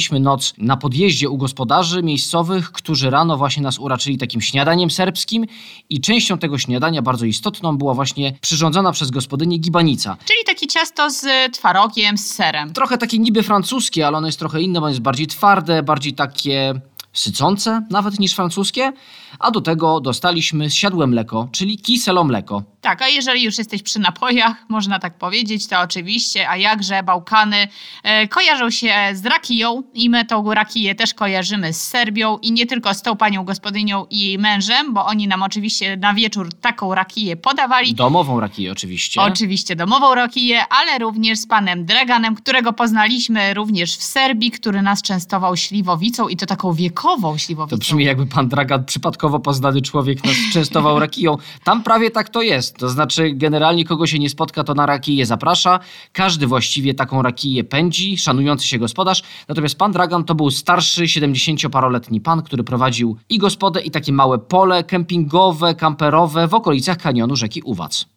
spędziliśmy 0.07 0.21
noc 0.21 0.55
na 0.59 0.77
podjeździe 0.77 1.31
u 1.31 1.37
gospodarzy 1.37 2.03
miejscowych, 2.03 2.73
którzy 2.73 3.11
rano 3.11 3.37
właśnie 3.37 3.63
nas 3.63 3.79
uraczyli 3.79 4.19
takim 4.19 4.41
śniadaniem 4.41 4.91
serbskim 4.91 5.47
i 5.91 6.01
częścią 6.01 6.39
tego 6.39 6.59
śniadania 6.59 7.03
bardzo 7.03 7.27
istotną 7.27 7.79
była 7.79 7.95
właśnie 7.95 8.33
przyrządzona 8.41 8.93
przez 8.93 9.11
gospodynię 9.11 9.59
gibanica. 9.59 10.17
Czyli 10.25 10.39
takie 10.47 10.67
ciasto 10.67 11.11
z 11.11 11.27
twarogiem, 11.53 12.19
z 12.19 12.27
serem. 12.27 12.73
Trochę 12.73 12.99
takie 12.99 13.19
niby 13.19 13.43
francuskie, 13.43 14.07
ale 14.07 14.19
ono 14.19 14.27
jest 14.27 14.39
trochę 14.39 14.63
inne, 14.63 14.81
bo 14.81 14.89
jest 14.89 15.01
bardziej 15.01 15.27
twarde, 15.27 15.83
bardziej 15.83 16.15
takie 16.15 16.81
sycące 17.13 17.83
nawet 17.91 18.19
niż 18.19 18.35
francuskie, 18.35 18.93
a 19.39 19.51
do 19.51 19.61
tego 19.61 20.01
dostaliśmy 20.01 20.71
siadłe 20.71 21.07
mleko, 21.07 21.49
czyli 21.53 21.79
kiselo 21.79 22.25
mleko. 22.25 22.63
Tak, 22.87 23.02
a 23.02 23.09
jeżeli 23.09 23.43
już 23.43 23.59
jesteś 23.59 23.83
przy 23.83 23.99
napojach, 23.99 24.64
można 24.69 24.99
tak 24.99 25.19
powiedzieć, 25.19 25.66
to 25.66 25.81
oczywiście, 25.81 26.49
a 26.49 26.57
jakże 26.57 27.02
Bałkany 27.02 27.69
e, 28.02 28.28
kojarzą 28.28 28.71
się 28.71 28.95
z 29.12 29.26
rakiją 29.26 29.83
i 29.95 30.11
my 30.11 30.25
tą 30.25 30.55
rakiję 30.55 30.95
też 30.95 31.14
kojarzymy 31.14 31.73
z 31.73 31.83
Serbią 31.83 32.38
i 32.38 32.52
nie 32.52 32.66
tylko 32.66 32.95
z 32.95 33.02
tą 33.02 33.16
panią 33.16 33.45
gospodynią 33.45 34.07
i 34.11 34.21
jej 34.21 34.38
mężem, 34.38 34.95
bo 34.95 35.07
oni 35.07 35.28
nam 35.28 35.43
oczywiście 35.43 35.97
na 35.97 36.14
wieczór 36.14 36.55
taką 36.55 36.95
rakiję 36.95 37.37
podawali. 37.37 37.95
Domową 37.95 38.40
rakiję 38.40 38.73
oczywiście. 38.73 39.21
Oczywiście 39.21 39.76
domową 39.76 40.14
rakiję, 40.14 40.61
ale 40.69 40.99
również 40.99 41.38
z 41.38 41.47
panem 41.47 41.85
Draganem, 41.85 42.35
którego 42.35 42.73
poznaliśmy 42.73 43.55
również 43.55 43.97
w 43.97 44.02
Serbii, 44.02 44.50
który 44.50 44.83
nas 44.83 45.02
częstował 45.02 45.57
śliwowicą 45.57 46.28
i 46.28 46.37
to 46.37 46.47
taką 46.47 46.73
wiekową 46.73 47.38
śliwowicą. 47.38 47.76
To 47.76 47.81
brzmi 47.81 48.05
jakby 48.05 48.26
pan 48.26 48.49
Dragan, 48.49 48.85
przypadkowo 48.85 49.38
poznany 49.38 49.83
człowiek, 49.83 50.25
nas 50.25 50.37
częstował 50.52 50.99
rakiją. 51.07 51.37
Tam 51.64 51.83
prawie 51.83 52.11
tak 52.11 52.28
to 52.28 52.43
jest. 52.43 52.75
To 52.78 52.88
znaczy, 52.88 53.30
generalnie 53.35 53.85
kogo 53.85 54.06
się 54.06 54.18
nie 54.18 54.30
spotka, 54.30 54.64
to 54.64 54.75
na 54.75 54.87
rakiję 54.87 55.26
zaprasza. 55.26 55.80
Każdy 56.12 56.47
właściwie 56.47 56.95
taką 56.95 57.23
rakiję 57.23 57.64
pędzi, 57.64 58.18
szanujący 58.18 58.66
się 58.66 58.78
gospodarz. 58.78 59.23
Natomiast 59.49 59.78
pan 59.78 59.92
Dragan 59.92 60.25
to 60.25 60.35
był 60.35 60.50
starszy, 60.50 61.04
70-paroletni 61.04 62.21
pan, 62.21 62.42
który 62.42 62.64
prowadził 62.64 63.16
i 63.28 63.38
gospodę, 63.38 63.80
i 63.80 63.90
takie 63.90 64.12
małe 64.12 64.38
pole 64.38 64.85
kempingowe, 64.85 65.75
kamperowe 65.75 66.49
w 66.49 66.54
okolicach 66.54 66.99
kanionu 66.99 67.37
rzeki 67.37 67.62
Uwac. 67.62 68.16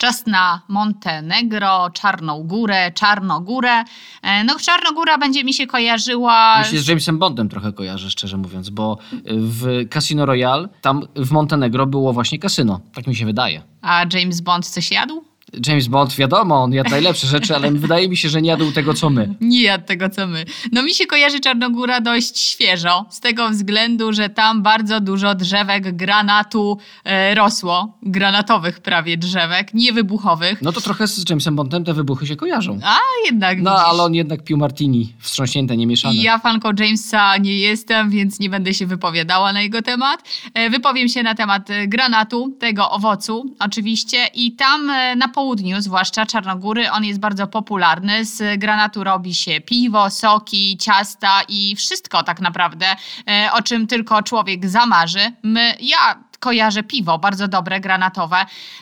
Czas 0.00 0.26
na 0.26 0.62
Montenegro, 0.68 1.90
Czarną 1.90 2.42
Górę, 2.44 2.92
Czarnogórę. 2.92 3.84
E, 4.22 4.44
No 4.44 4.54
Czarnogóra 4.58 5.18
będzie 5.18 5.44
mi 5.44 5.54
się 5.54 5.66
kojarzyła... 5.66 6.54
Ja 6.58 6.64
się 6.64 6.78
z 6.78 6.88
Jamesem 6.88 7.18
Bondem 7.18 7.48
trochę 7.48 7.72
kojarzę, 7.72 8.10
szczerze 8.10 8.36
mówiąc, 8.36 8.70
bo 8.70 8.98
w 9.26 9.88
Casino 9.90 10.26
Royale, 10.26 10.68
tam 10.80 11.02
w 11.16 11.30
Montenegro 11.30 11.86
było 11.86 12.12
właśnie 12.12 12.38
kasyno. 12.38 12.80
Tak 12.94 13.06
mi 13.06 13.16
się 13.16 13.26
wydaje. 13.26 13.62
A 13.82 14.04
James 14.14 14.40
Bond 14.40 14.66
coś 14.66 14.90
jadł? 14.90 15.24
James 15.66 15.88
Bond, 15.88 16.16
wiadomo, 16.16 16.62
on 16.62 16.72
jadł 16.72 16.90
najlepsze 16.90 17.26
rzeczy, 17.26 17.56
ale 17.56 17.70
wydaje 17.72 18.08
mi 18.08 18.16
się, 18.16 18.28
że 18.28 18.42
nie 18.42 18.48
jadł 18.50 18.72
tego, 18.72 18.94
co 18.94 19.10
my. 19.10 19.34
Nie 19.40 19.62
jadł 19.62 19.84
tego, 19.86 20.08
co 20.08 20.26
my. 20.26 20.44
No 20.72 20.82
mi 20.82 20.94
się 20.94 21.06
kojarzy 21.06 21.40
Czarnogóra 21.40 22.00
dość 22.00 22.38
świeżo, 22.40 23.06
z 23.10 23.20
tego 23.20 23.50
względu, 23.50 24.12
że 24.12 24.28
tam 24.28 24.62
bardzo 24.62 25.00
dużo 25.00 25.34
drzewek 25.34 25.96
granatu 25.96 26.78
e, 27.04 27.34
rosło. 27.34 27.98
Granatowych 28.02 28.80
prawie 28.80 29.16
drzewek, 29.16 29.74
niewybuchowych. 29.74 30.62
No 30.62 30.72
to 30.72 30.80
trochę 30.80 31.06
z 31.06 31.30
Jamesem 31.30 31.56
Bondem 31.56 31.84
te 31.84 31.94
wybuchy 31.94 32.26
się 32.26 32.36
kojarzą. 32.36 32.78
A 32.84 32.96
jednak 33.26 33.62
No, 33.62 33.70
widzisz. 33.70 33.86
ale 33.88 34.02
on 34.02 34.14
jednak 34.14 34.44
pił 34.44 34.56
martini, 34.56 35.12
wstrząśnięte, 35.18 35.76
nie 35.76 35.86
mieszane. 35.86 36.14
Ja 36.14 36.38
fanką 36.38 36.68
Jamesa 36.78 37.36
nie 37.36 37.56
jestem, 37.58 38.10
więc 38.10 38.40
nie 38.40 38.50
będę 38.50 38.74
się 38.74 38.86
wypowiadała 38.86 39.52
na 39.52 39.62
jego 39.62 39.82
temat. 39.82 40.22
E, 40.54 40.70
Wypowiem 40.70 41.08
się 41.08 41.22
na 41.22 41.34
temat 41.34 41.70
e, 41.70 41.86
granatu, 41.88 42.56
tego 42.60 42.90
owocu 42.90 43.54
oczywiście. 43.58 44.26
I 44.34 44.52
tam 44.52 44.90
e, 44.90 45.16
na 45.16 45.28
południu, 45.40 45.80
zwłaszcza 45.80 46.26
Czarnogóry, 46.26 46.90
on 46.90 47.04
jest 47.04 47.20
bardzo 47.20 47.46
popularny. 47.46 48.24
Z 48.24 48.60
granatu 48.60 49.04
robi 49.04 49.34
się 49.34 49.60
piwo, 49.60 50.10
soki, 50.10 50.78
ciasta 50.78 51.40
i 51.48 51.76
wszystko 51.76 52.22
tak 52.22 52.40
naprawdę, 52.40 52.86
e, 53.28 53.50
o 53.52 53.62
czym 53.62 53.86
tylko 53.86 54.22
człowiek 54.22 54.68
zamarzy. 54.68 55.32
My, 55.42 55.76
ja 55.80 55.98
kojarzę 56.38 56.82
piwo, 56.82 57.18
bardzo 57.18 57.48
dobre, 57.48 57.80
granatowe. 57.80 58.36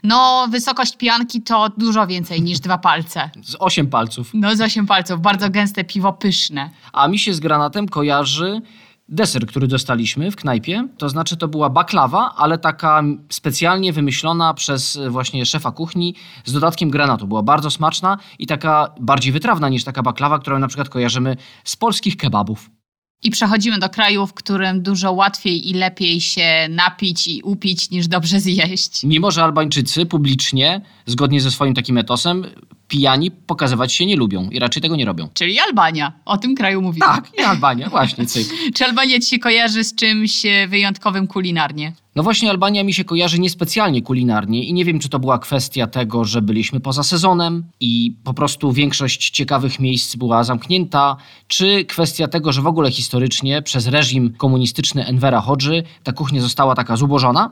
No, 0.04 0.46
wysokość 0.50 0.96
pianki 0.96 1.42
to 1.42 1.68
dużo 1.76 2.06
więcej 2.06 2.42
niż 2.42 2.60
dwa 2.60 2.78
palce. 2.78 3.30
Z 3.42 3.56
osiem 3.58 3.86
palców. 3.86 4.30
No, 4.34 4.56
z 4.56 4.60
osiem 4.60 4.86
palców. 4.86 5.20
Bardzo 5.20 5.50
gęste 5.50 5.84
piwo, 5.84 6.12
pyszne. 6.12 6.70
A 6.92 7.08
mi 7.08 7.18
się 7.18 7.34
z 7.34 7.40
granatem 7.40 7.88
kojarzy 7.88 8.62
deser, 9.08 9.46
który 9.46 9.66
dostaliśmy 9.66 10.30
w 10.30 10.36
knajpie. 10.36 10.88
To 10.98 11.08
znaczy 11.08 11.36
to 11.36 11.48
była 11.48 11.70
baklawa, 11.70 12.34
ale 12.36 12.58
taka 12.58 13.02
specjalnie 13.30 13.92
wymyślona 13.92 14.54
przez 14.54 14.96
e, 14.96 15.10
właśnie 15.10 15.46
szefa 15.46 15.72
kuchni 15.72 16.14
z 16.44 16.52
dodatkiem 16.52 16.90
granatu. 16.90 17.26
Była 17.26 17.42
bardzo 17.42 17.70
smaczna 17.70 18.18
i 18.38 18.46
taka 18.46 18.94
bardziej 19.00 19.32
wytrawna 19.32 19.68
niż 19.68 19.84
taka 19.84 20.02
baklawa, 20.02 20.38
którą 20.38 20.58
na 20.58 20.68
przykład 20.68 20.88
kojarzymy 20.88 21.36
z 21.64 21.76
polskich 21.76 22.16
kebabów. 22.16 22.70
I 23.22 23.30
przechodzimy 23.30 23.78
do 23.78 23.88
kraju, 23.88 24.26
w 24.26 24.34
którym 24.34 24.82
dużo 24.82 25.12
łatwiej 25.12 25.70
i 25.70 25.74
lepiej 25.74 26.20
się 26.20 26.66
napić 26.70 27.28
i 27.28 27.42
upić 27.42 27.90
niż 27.90 28.08
dobrze 28.08 28.40
zjeść. 28.40 29.04
Mimo, 29.04 29.30
że 29.30 29.44
Albańczycy 29.44 30.06
publicznie, 30.06 30.80
zgodnie 31.06 31.40
ze 31.40 31.50
swoim 31.50 31.74
takim 31.74 31.98
etosem, 31.98 32.44
pijani 32.88 33.30
pokazywać 33.30 33.92
się 33.92 34.06
nie 34.06 34.16
lubią 34.16 34.50
i 34.50 34.58
raczej 34.58 34.82
tego 34.82 34.96
nie 34.96 35.04
robią. 35.04 35.28
Czyli 35.34 35.58
Albania. 35.58 36.12
O 36.24 36.38
tym 36.38 36.54
kraju 36.54 36.82
mówimy. 36.82 37.06
Tak, 37.06 37.30
i 37.38 37.42
Albania, 37.42 37.88
właśnie, 37.98 38.26
cyk. 38.26 38.48
Czy 38.74 38.84
Albania 38.84 39.20
ci 39.20 39.28
się 39.28 39.38
kojarzy 39.38 39.84
z 39.84 39.94
czymś 39.94 40.46
e, 40.46 40.68
wyjątkowym 40.68 41.26
kulinarnie? 41.26 41.92
No 42.16 42.22
właśnie 42.22 42.50
Albania 42.50 42.84
mi 42.84 42.94
się 42.94 43.04
kojarzy 43.04 43.40
niespecjalnie 43.40 44.02
kulinarnie 44.02 44.64
i 44.64 44.72
nie 44.72 44.84
wiem, 44.84 44.98
czy 44.98 45.08
to 45.08 45.18
była 45.18 45.38
kwestia 45.38 45.86
tego, 45.86 46.24
że 46.24 46.42
byliśmy 46.42 46.80
poza 46.80 47.02
sezonem 47.02 47.64
i 47.80 48.16
po 48.24 48.34
prostu 48.34 48.72
większość 48.72 49.30
ciekawych 49.30 49.80
miejsc 49.80 50.16
była 50.16 50.44
zamknięta, 50.44 51.16
czy 51.48 51.84
kwestia 51.84 52.28
tego, 52.28 52.52
że 52.52 52.62
w 52.62 52.66
ogóle 52.66 52.90
historycznie 52.90 53.62
przez 53.62 53.86
reżim 53.86 54.32
komunistyczny 54.32 55.06
Envera 55.06 55.40
Hodży 55.40 55.82
ta 56.02 56.12
kuchnia 56.12 56.40
została 56.40 56.74
taka 56.74 56.96
zubożona. 56.96 57.50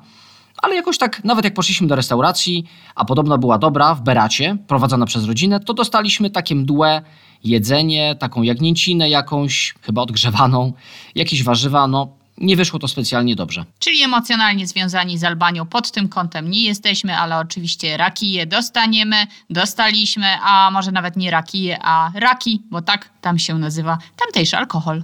Ale 0.62 0.74
jakoś 0.74 0.98
tak, 0.98 1.24
nawet 1.24 1.44
jak 1.44 1.54
poszliśmy 1.54 1.86
do 1.86 1.96
restauracji, 1.96 2.64
a 2.94 3.04
podobno 3.04 3.38
była 3.38 3.58
dobra 3.58 3.94
w 3.94 4.02
Beracie, 4.02 4.56
prowadzona 4.66 5.06
przez 5.06 5.24
rodzinę, 5.24 5.60
to 5.60 5.74
dostaliśmy 5.74 6.30
takie 6.30 6.54
mdłe 6.54 7.02
jedzenie, 7.44 8.16
taką 8.18 8.42
jagnięcinę 8.42 9.10
jakąś, 9.10 9.74
chyba 9.82 10.02
odgrzewaną, 10.02 10.72
jakieś 11.14 11.42
warzywa, 11.42 11.86
no 11.86 12.08
nie 12.38 12.56
wyszło 12.56 12.78
to 12.78 12.88
specjalnie 12.88 13.36
dobrze. 13.36 13.64
Czyli 13.78 14.02
emocjonalnie 14.02 14.66
związani 14.66 15.18
z 15.18 15.24
Albanią 15.24 15.66
pod 15.66 15.90
tym 15.90 16.08
kątem 16.08 16.50
nie 16.50 16.64
jesteśmy, 16.64 17.16
ale 17.16 17.38
oczywiście 17.38 17.96
rakije 17.96 18.46
dostaniemy, 18.46 19.26
dostaliśmy, 19.50 20.26
a 20.42 20.70
może 20.72 20.92
nawet 20.92 21.16
nie 21.16 21.30
rakije, 21.30 21.78
a 21.82 22.10
raki, 22.14 22.62
bo 22.70 22.82
tak 22.82 23.10
tam 23.20 23.38
się 23.38 23.58
nazywa 23.58 23.98
tamtejszy 24.16 24.56
alkohol. 24.56 25.02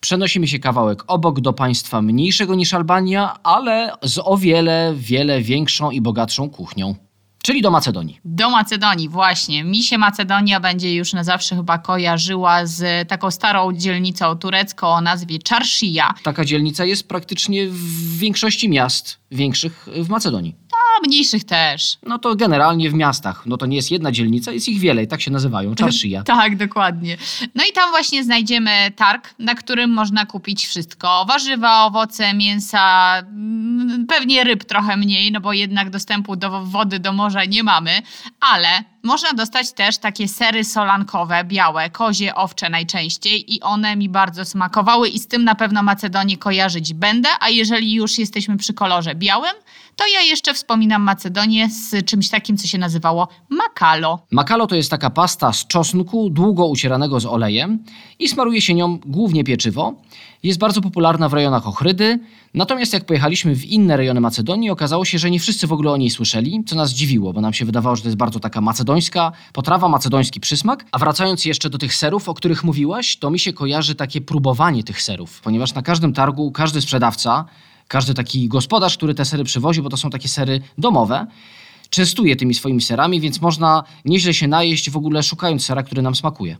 Przenosimy 0.00 0.48
się 0.48 0.58
kawałek 0.58 1.04
obok 1.06 1.40
do 1.40 1.52
państwa 1.52 2.02
mniejszego 2.02 2.54
niż 2.54 2.74
Albania, 2.74 3.34
ale 3.42 3.92
z 4.02 4.18
o 4.24 4.36
wiele, 4.36 4.94
wiele 4.96 5.42
większą 5.42 5.90
i 5.90 6.00
bogatszą 6.00 6.50
kuchnią. 6.50 6.94
Czyli 7.42 7.62
do 7.62 7.70
Macedonii. 7.70 8.20
Do 8.24 8.50
Macedonii, 8.50 9.08
właśnie. 9.08 9.64
Mi 9.64 9.82
się 9.82 9.98
Macedonia 9.98 10.60
będzie 10.60 10.94
już 10.94 11.12
na 11.12 11.24
zawsze 11.24 11.56
chyba 11.56 11.78
kojarzyła 11.78 12.66
z 12.66 13.08
taką 13.08 13.30
starą 13.30 13.72
dzielnicą 13.72 14.36
turecką 14.36 14.86
o 14.86 15.00
nazwie 15.00 15.38
Czarszija. 15.38 16.14
Taka 16.22 16.44
dzielnica 16.44 16.84
jest 16.84 17.08
praktycznie 17.08 17.66
w 17.66 18.18
większości 18.18 18.68
miast 18.68 19.18
większych 19.30 19.86
w 19.96 20.08
Macedonii. 20.08 20.54
A 20.98 21.06
mniejszych 21.06 21.44
też. 21.44 21.98
No 22.06 22.18
to 22.18 22.36
generalnie 22.36 22.90
w 22.90 22.94
miastach. 22.94 23.46
No 23.46 23.56
to 23.56 23.66
nie 23.66 23.76
jest 23.76 23.90
jedna 23.90 24.12
dzielnica, 24.12 24.52
jest 24.52 24.68
ich 24.68 24.80
wiele 24.80 25.02
i 25.02 25.06
tak 25.06 25.20
się 25.20 25.30
nazywają. 25.30 25.74
Czarszija. 25.74 26.22
Tak, 26.38 26.56
dokładnie. 26.56 27.16
No 27.54 27.64
i 27.70 27.72
tam 27.72 27.90
właśnie 27.90 28.24
znajdziemy 28.24 28.70
targ, 28.96 29.34
na 29.38 29.54
którym 29.54 29.90
można 29.90 30.26
kupić 30.26 30.66
wszystko. 30.66 31.24
Warzywa, 31.28 31.84
owoce, 31.84 32.34
mięsa, 32.34 33.14
mm, 33.18 34.06
pewnie 34.08 34.44
ryb 34.44 34.64
trochę 34.64 34.96
mniej, 34.96 35.32
no 35.32 35.40
bo 35.40 35.52
jednak 35.52 35.90
dostępu 35.90 36.36
do 36.36 36.64
wody, 36.64 36.98
do 36.98 37.12
morza 37.12 37.44
nie 37.44 37.62
mamy, 37.62 38.02
ale 38.40 38.68
można 39.02 39.32
dostać 39.32 39.72
też 39.72 39.98
takie 39.98 40.28
sery 40.28 40.64
solankowe, 40.64 41.44
białe, 41.44 41.90
kozie, 41.90 42.34
owcze 42.34 42.70
najczęściej 42.70 43.54
i 43.54 43.60
one 43.60 43.96
mi 43.96 44.08
bardzo 44.08 44.44
smakowały 44.44 45.08
i 45.08 45.18
z 45.18 45.26
tym 45.26 45.44
na 45.44 45.54
pewno 45.54 45.82
Macedonię 45.82 46.36
kojarzyć 46.36 46.94
będę, 46.94 47.28
a 47.40 47.48
jeżeli 47.48 47.94
już 47.94 48.18
jesteśmy 48.18 48.56
przy 48.56 48.74
kolorze 48.74 49.14
białym, 49.14 49.52
to 49.98 50.04
ja 50.14 50.20
jeszcze 50.20 50.54
wspominam 50.54 51.02
Macedonię 51.02 51.70
z 51.70 52.04
czymś 52.04 52.28
takim, 52.28 52.56
co 52.56 52.66
się 52.66 52.78
nazywało 52.78 53.28
makalo. 53.50 54.18
Makalo 54.30 54.66
to 54.66 54.76
jest 54.76 54.90
taka 54.90 55.10
pasta 55.10 55.52
z 55.52 55.66
czosnku, 55.66 56.30
długo 56.30 56.66
ucieranego 56.66 57.20
z 57.20 57.26
olejem 57.26 57.84
i 58.18 58.28
smaruje 58.28 58.60
się 58.60 58.74
nią 58.74 58.98
głównie 59.06 59.44
pieczywo. 59.44 59.94
Jest 60.42 60.58
bardzo 60.58 60.80
popularna 60.80 61.28
w 61.28 61.32
rejonach 61.32 61.68
Ochrydy, 61.68 62.18
natomiast 62.54 62.92
jak 62.92 63.04
pojechaliśmy 63.04 63.54
w 63.54 63.64
inne 63.64 63.96
rejony 63.96 64.20
Macedonii, 64.20 64.70
okazało 64.70 65.04
się, 65.04 65.18
że 65.18 65.30
nie 65.30 65.40
wszyscy 65.40 65.66
w 65.66 65.72
ogóle 65.72 65.92
o 65.92 65.96
niej 65.96 66.10
słyszeli, 66.10 66.64
co 66.66 66.76
nas 66.76 66.90
dziwiło, 66.90 67.32
bo 67.32 67.40
nam 67.40 67.52
się 67.52 67.64
wydawało, 67.64 67.96
że 67.96 68.02
to 68.02 68.08
jest 68.08 68.18
bardzo 68.18 68.40
taka 68.40 68.60
macedońska 68.60 69.32
potrawa, 69.52 69.88
macedoński 69.88 70.40
przysmak. 70.40 70.84
A 70.92 70.98
wracając 70.98 71.44
jeszcze 71.44 71.70
do 71.70 71.78
tych 71.78 71.94
serów, 71.94 72.28
o 72.28 72.34
których 72.34 72.64
mówiłaś, 72.64 73.16
to 73.16 73.30
mi 73.30 73.38
się 73.38 73.52
kojarzy 73.52 73.94
takie 73.94 74.20
próbowanie 74.20 74.84
tych 74.84 75.02
serów, 75.02 75.40
ponieważ 75.40 75.74
na 75.74 75.82
każdym 75.82 76.12
targu 76.12 76.52
każdy 76.52 76.80
sprzedawca, 76.80 77.44
każdy 77.88 78.14
taki 78.14 78.48
gospodarz, 78.48 78.96
który 78.96 79.14
te 79.14 79.24
sery 79.24 79.44
przywozi, 79.44 79.82
bo 79.82 79.88
to 79.88 79.96
są 79.96 80.10
takie 80.10 80.28
sery 80.28 80.60
domowe, 80.78 81.26
częstuje 81.90 82.36
tymi 82.36 82.54
swoimi 82.54 82.82
serami, 82.82 83.20
więc 83.20 83.40
można 83.40 83.84
nieźle 84.04 84.34
się 84.34 84.48
najeść 84.48 84.90
w 84.90 84.96
ogóle 84.96 85.22
szukając 85.22 85.64
sera, 85.64 85.82
który 85.82 86.02
nam 86.02 86.14
smakuje. 86.14 86.56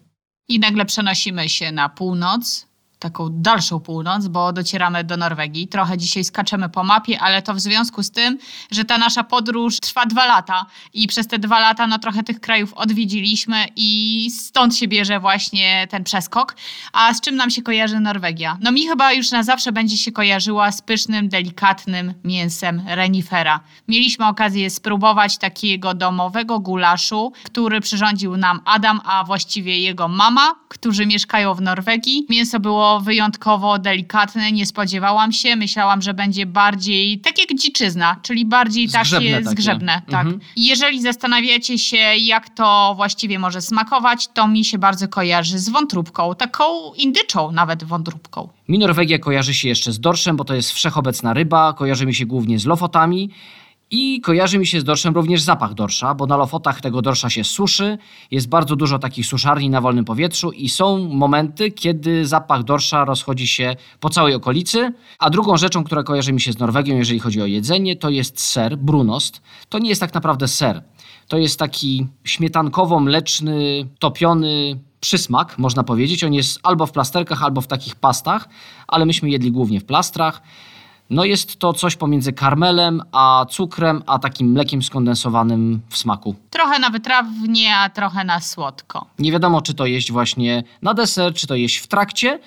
I 0.49 0.59
nagle 0.59 0.85
przenosimy 0.85 1.49
się 1.49 1.73
na 1.73 1.89
północ, 1.89 2.68
taką 2.99 3.29
dalszą 3.31 3.81
północ, 3.81 4.27
bo 4.27 4.53
docieramy 4.53 5.05
do 5.05 5.17
Norwegii. 5.17 5.69
Trochę 5.69 5.99
dzisiaj 5.99 6.25
skaczemy 6.25 6.69
po 6.69 6.85
mapie, 6.85 7.21
ale 7.21 7.43
to 7.43 7.55
w 7.55 7.61
związku 7.61 8.03
z 8.03 8.11
tym, 8.11 8.39
że 8.71 8.85
ta 8.85 8.99
nasza 8.99 9.25
podróż 9.25 9.81
trwa 9.81 10.07
dwa 10.07 10.27
lata 10.27 10.67
i 10.93 11.07
przez 11.07 11.27
te 11.27 11.39
dwa 11.39 11.61
lata 11.61 11.87
no 11.87 11.99
trochę 11.99 12.23
tych 12.23 12.41
krajów 12.41 12.75
odwiedziliśmy 12.75 13.67
i 13.77 14.31
stąd 14.31 14.77
się 14.77 14.89
bierze 14.89 15.21
właśnie 15.21 15.87
ten 15.91 16.05
przeskok. 16.05 16.57
A 16.93 17.15
z 17.15 17.21
czym 17.21 17.37
nam 17.37 17.51
się 17.51 17.63
kojarzy 17.63 18.01
Norwegia? 18.01 18.59
No 18.61 18.73
mi 18.73 18.87
chyba 18.87 19.13
już 19.13 19.31
na 19.31 19.43
zawsze 19.43 19.73
będzie 19.73 19.97
się 19.97 20.13
kojarzyła 20.13 20.73
z 20.73 20.83
pysznym, 20.83 21.29
delikatnym 21.29 22.15
mięsem 22.25 22.83
renifera. 22.87 23.61
Mieliśmy 23.89 24.27
okazję 24.27 24.71
spróbować 24.71 25.39
takiego 25.39 25.95
domowego 25.95 26.61
gulaszu, 26.61 27.33
który 27.45 27.81
przyrządził 27.81 28.37
nam 28.37 28.61
Adam, 28.65 29.01
a 29.05 29.25
właściwie 29.25 29.79
jego 29.79 30.09
mama, 30.09 30.55
którzy 30.69 31.07
mieszkają 31.07 31.55
w 31.55 31.61
Norwegii. 31.61 32.27
Mięso 32.31 32.61
było 32.61 32.88
wyjątkowo 33.01 33.79
delikatne, 33.79 34.53
nie 34.53 34.67
spodziewałam 34.67 35.33
się. 35.33 35.57
Myślałam, 35.57 36.03
że 36.03 36.15
będzie 36.15 36.47
bardziej 36.47 37.19
tak 37.19 37.39
jak 37.39 37.59
dziczyzna, 37.59 38.17
czyli 38.23 38.47
bardziej 38.47 38.89
Zgrzebne 38.89 39.19
takie 39.19 39.45
takie. 39.45 39.51
zgrzebne. 39.51 40.03
Tak. 40.11 40.27
Mhm. 40.27 40.41
Jeżeli 40.57 41.03
zastanawiacie 41.03 41.79
się, 41.79 41.97
jak 42.17 42.49
to 42.49 42.93
właściwie 42.97 43.39
może 43.39 43.63
smakować, 43.63 44.29
to 44.29 44.49
mi 44.49 44.65
się 44.65 44.79
bardzo 44.79 45.09
kojarzy 45.09 45.59
z 45.59 45.69
wątróbką, 45.69 46.35
taką 46.35 46.65
indyczą 46.95 47.53
nawet 47.53 47.85
wątróbką. 47.85 48.49
Mi 48.69 48.79
Norwegia 48.79 49.19
kojarzy 49.19 49.55
się 49.55 49.69
jeszcze 49.69 49.93
z 49.93 50.01
dorszem, 50.01 50.37
bo 50.37 50.45
to 50.45 50.55
jest 50.55 50.73
wszechobecna 50.73 51.35
ryba, 51.35 51.73
kojarzy 51.73 52.07
mi 52.07 52.15
się 52.15 52.27
głównie 52.27 52.59
z 52.59 52.67
lofotami 52.67 53.31
i 53.91 54.21
kojarzy 54.21 54.59
mi 54.59 54.67
się 54.67 54.81
z 54.81 54.85
dorszem 54.85 55.15
również 55.15 55.43
zapach 55.43 55.75
dorsza, 55.75 56.15
bo 56.15 56.27
na 56.27 56.37
lofotach 56.37 56.81
tego 56.81 57.03
dorsza 57.03 57.31
się 57.31 57.45
suszy, 57.45 57.99
jest 58.31 58.49
bardzo 58.49 58.77
dużo 58.77 58.99
takich 58.99 59.27
suszarni 59.27 59.71
na 59.71 59.81
wolnym 59.81 60.05
powietrzu 60.05 60.53
i 60.53 60.69
są 60.69 61.09
momenty, 61.09 61.71
kiedy 61.71 62.27
zapach 62.27 62.63
dorsza 62.63 63.05
rozchodzi 63.05 63.49
się 63.49 63.77
po 64.01 64.11
całej 64.11 64.35
okolicy. 64.35 64.93
A 65.19 65.31
drugą 65.31 65.57
rzeczą, 65.57 65.85
która 65.85 66.03
kojarzy 66.03 66.33
mi 66.33 66.41
się 66.41 66.53
z 66.53 66.59
Norwegią, 66.59 66.97
jeżeli 66.97 67.19
chodzi 67.19 67.43
o 67.43 67.47
jedzenie, 67.47 67.97
to 67.97 68.11
jest 68.11 68.41
ser, 68.41 68.79
brunost. 68.79 69.43
To 69.69 69.79
nie 69.79 69.89
jest 69.89 70.01
tak 70.01 70.15
naprawdę 70.15 70.49
ser. 70.49 70.83
To 71.29 71.39
jest 71.39 71.59
taki 71.59 72.07
śmietankowo-mleczny, 72.25 73.87
topiony 73.99 74.79
przysmak, 75.01 75.59
można 75.59 75.85
powiedzieć. 75.85 76.25
On 76.25 76.35
jest 76.35 76.61
albo 76.63 76.87
w 76.87 76.93
plasterkach, 76.93 77.43
albo 77.43 77.61
w 77.61 77.67
takich 77.67 77.97
pastach, 77.97 78.49
ale 78.89 79.07
myśmy 79.07 79.31
jedli 79.31 79.53
głównie 79.53 79.81
w 79.81 79.85
plastrach. 79.85 80.43
No 81.11 81.25
jest 81.25 81.59
to 81.59 81.73
coś 81.73 81.97
pomiędzy 81.97 82.33
karmelem, 82.33 83.03
a 83.13 83.47
cukrem, 83.51 84.03
a 84.07 84.19
takim 84.19 84.53
mlekiem 84.53 84.83
skondensowanym 84.83 85.81
w 85.89 85.99
smaku. 85.99 86.35
Trochę 86.51 86.79
na 86.79 86.91
wytrawnie, 86.91 87.77
a 87.77 87.91
trochę 87.91 88.25
na 88.25 88.41
słodko. 88.41 89.07
Nie 89.19 89.33
wiadomo, 89.33 89.63
czy 89.63 89.75
to 89.75 89.87
jeść 89.87 90.13
właśnie 90.13 90.63
na 90.83 90.95
deser, 90.95 91.35
czy 91.35 91.47
to 91.47 91.55
jeść 91.55 91.77
w 91.77 91.87
trakcie. 91.87 92.39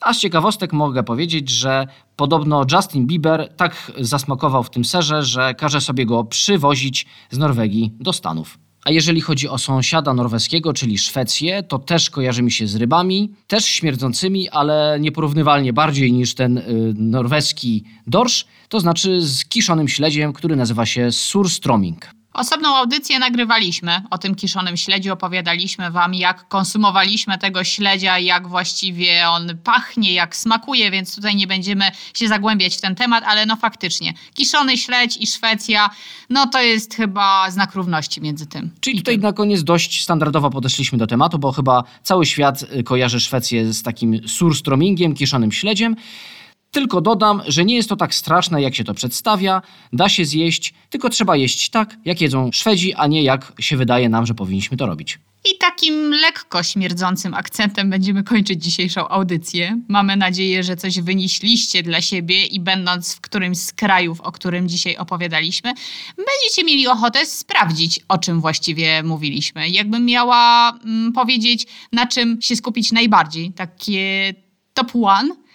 A 0.00 0.14
z 0.14 0.18
ciekawostek 0.18 0.72
mogę 0.72 1.02
powiedzieć, 1.02 1.50
że 1.50 1.86
podobno 2.16 2.64
Justin 2.72 3.06
Bieber 3.06 3.54
tak 3.56 3.92
zasmakował 4.00 4.62
w 4.62 4.70
tym 4.70 4.84
serze, 4.84 5.22
że 5.22 5.54
każe 5.54 5.80
sobie 5.80 6.06
go 6.06 6.24
przywozić 6.24 7.06
z 7.30 7.38
Norwegii 7.38 7.92
do 8.00 8.12
Stanów. 8.12 8.58
A 8.86 8.90
jeżeli 8.90 9.20
chodzi 9.20 9.48
o 9.48 9.58
sąsiada 9.58 10.14
norweskiego, 10.14 10.72
czyli 10.72 10.98
Szwecję, 10.98 11.62
to 11.62 11.78
też 11.78 12.10
kojarzy 12.10 12.42
mi 12.42 12.52
się 12.52 12.66
z 12.66 12.76
rybami, 12.76 13.32
też 13.46 13.64
śmierdzącymi, 13.64 14.48
ale 14.48 14.98
nieporównywalnie 15.00 15.72
bardziej 15.72 16.12
niż 16.12 16.34
ten 16.34 16.58
y, 16.58 16.62
norweski 16.94 17.84
dorsz, 18.06 18.46
to 18.68 18.80
znaczy 18.80 19.22
z 19.22 19.44
kiszonym 19.44 19.88
śledziem, 19.88 20.32
który 20.32 20.56
nazywa 20.56 20.86
się 20.86 21.08
surströmming. 21.08 21.96
Osobną 22.36 22.76
audycję 22.76 23.18
nagrywaliśmy 23.18 24.02
o 24.10 24.18
tym 24.18 24.34
kiszonym 24.34 24.76
śledziu, 24.76 25.12
opowiadaliśmy 25.12 25.90
wam, 25.90 26.14
jak 26.14 26.48
konsumowaliśmy 26.48 27.38
tego 27.38 27.64
śledzia, 27.64 28.18
jak 28.18 28.48
właściwie 28.48 29.28
on 29.28 29.58
pachnie, 29.64 30.12
jak 30.12 30.36
smakuje, 30.36 30.90
więc 30.90 31.14
tutaj 31.14 31.36
nie 31.36 31.46
będziemy 31.46 31.84
się 32.14 32.28
zagłębiać 32.28 32.76
w 32.76 32.80
ten 32.80 32.94
temat, 32.94 33.24
ale 33.26 33.46
no 33.46 33.56
faktycznie, 33.56 34.14
kiszony 34.34 34.76
śledź 34.76 35.16
i 35.16 35.26
Szwecja, 35.26 35.90
no 36.30 36.46
to 36.46 36.62
jest 36.62 36.94
chyba 36.94 37.50
znak 37.50 37.74
równości 37.74 38.20
między 38.20 38.46
tym. 38.46 38.70
Czyli 38.80 38.98
tutaj 38.98 39.14
tym. 39.14 39.22
na 39.22 39.32
koniec 39.32 39.64
dość 39.64 40.02
standardowo 40.02 40.50
podeszliśmy 40.50 40.98
do 40.98 41.06
tematu, 41.06 41.38
bo 41.38 41.52
chyba 41.52 41.84
cały 42.02 42.26
świat 42.26 42.62
y, 42.62 42.82
kojarzy 42.82 43.20
Szwecję 43.20 43.72
z 43.72 43.82
takim 43.82 44.12
surströmmingiem, 44.12 45.14
kiszonym 45.14 45.52
śledziem. 45.52 45.96
Tylko 46.76 47.00
dodam, 47.00 47.42
że 47.46 47.64
nie 47.64 47.76
jest 47.76 47.88
to 47.88 47.96
tak 47.96 48.14
straszne, 48.14 48.62
jak 48.62 48.74
się 48.74 48.84
to 48.84 48.94
przedstawia. 48.94 49.62
Da 49.92 50.08
się 50.08 50.24
zjeść, 50.24 50.74
tylko 50.90 51.08
trzeba 51.08 51.36
jeść 51.36 51.70
tak, 51.70 51.96
jak 52.04 52.20
jedzą 52.20 52.50
Szwedzi, 52.52 52.94
a 52.94 53.06
nie 53.06 53.22
jak 53.22 53.52
się 53.60 53.76
wydaje 53.76 54.08
nam, 54.08 54.26
że 54.26 54.34
powinniśmy 54.34 54.76
to 54.76 54.86
robić. 54.86 55.18
I 55.44 55.58
takim 55.58 56.10
lekko 56.10 56.62
śmierdzącym 56.62 57.34
akcentem 57.34 57.90
będziemy 57.90 58.24
kończyć 58.24 58.64
dzisiejszą 58.64 59.08
audycję. 59.08 59.80
Mamy 59.88 60.16
nadzieję, 60.16 60.62
że 60.62 60.76
coś 60.76 61.00
wynieśliście 61.00 61.82
dla 61.82 62.00
siebie 62.00 62.46
i 62.46 62.60
będąc 62.60 63.14
w 63.14 63.20
którymś 63.20 63.58
z 63.58 63.72
krajów, 63.72 64.20
o 64.20 64.32
którym 64.32 64.68
dzisiaj 64.68 64.96
opowiadaliśmy, 64.96 65.74
będziecie 66.16 66.64
mieli 66.64 66.88
ochotę 66.88 67.26
sprawdzić, 67.26 68.00
o 68.08 68.18
czym 68.18 68.40
właściwie 68.40 69.02
mówiliśmy. 69.02 69.68
Jakbym 69.68 70.04
miała 70.04 70.72
mm, 70.84 71.12
powiedzieć, 71.12 71.66
na 71.92 72.06
czym 72.06 72.38
się 72.42 72.56
skupić 72.56 72.92
najbardziej, 72.92 73.52
takie 73.52 74.34
top 74.74 74.92
one, 75.02 75.45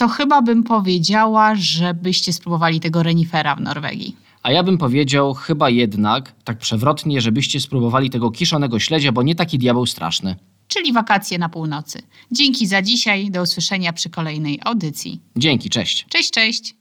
to 0.00 0.08
chyba 0.08 0.42
bym 0.42 0.62
powiedziała, 0.62 1.54
żebyście 1.54 2.32
spróbowali 2.32 2.80
tego 2.80 3.02
renifera 3.02 3.56
w 3.56 3.60
Norwegii. 3.60 4.16
A 4.42 4.52
ja 4.52 4.62
bym 4.62 4.78
powiedział 4.78 5.34
chyba 5.34 5.70
jednak, 5.70 6.32
tak 6.44 6.58
przewrotnie, 6.58 7.20
żebyście 7.20 7.60
spróbowali 7.60 8.10
tego 8.10 8.30
kiszonego 8.30 8.78
śledzia, 8.78 9.12
bo 9.12 9.22
nie 9.22 9.34
taki 9.34 9.58
diabeł 9.58 9.86
straszny. 9.86 10.36
Czyli 10.68 10.92
wakacje 10.92 11.38
na 11.38 11.48
północy. 11.48 12.02
Dzięki 12.32 12.66
za 12.66 12.82
dzisiaj. 12.82 13.30
Do 13.30 13.42
usłyszenia 13.42 13.92
przy 13.92 14.10
kolejnej 14.10 14.60
audycji. 14.64 15.20
Dzięki, 15.36 15.70
cześć. 15.70 16.06
Cześć, 16.08 16.30
cześć. 16.30 16.79